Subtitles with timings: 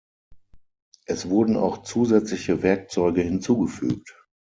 [1.05, 4.19] Es wurden auch zusätzliche Werkzeuge hinzugefügt.